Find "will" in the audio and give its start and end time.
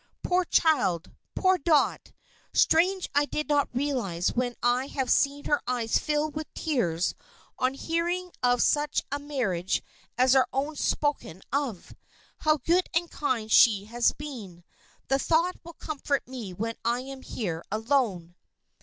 15.63-15.73